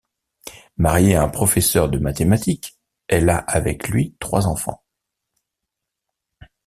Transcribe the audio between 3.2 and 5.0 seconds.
a avec lui trois enfants.